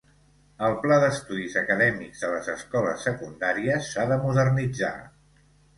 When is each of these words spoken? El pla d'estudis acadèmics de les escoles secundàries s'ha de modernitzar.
El 0.67 0.77
pla 0.85 0.95
d'estudis 1.03 1.59
acadèmics 1.61 2.23
de 2.25 2.33
les 2.33 2.51
escoles 2.57 3.07
secundàries 3.09 3.93
s'ha 3.93 4.11
de 4.15 4.21
modernitzar. 4.27 4.97